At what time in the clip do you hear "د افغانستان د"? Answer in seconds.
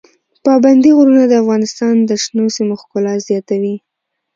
1.27-2.11